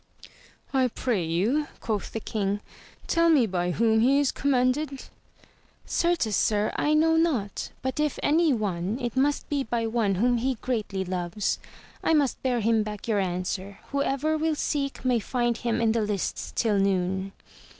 [0.03, 0.79] I AMADIS OF GAUL.
[0.79, 2.59] 41 pray you, quoth the king,
[3.05, 4.99] tell me by whom is he com manded 1—
[5.85, 10.15] Certes sir, I know not: but if by any one, it must be by one
[10.15, 11.59] whom he greatly loves.
[12.03, 16.01] I must bear him back your answer, whoever will seek, may find him in the
[16.01, 17.31] lists till noon.